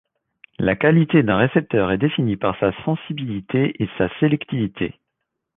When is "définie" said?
1.99-2.35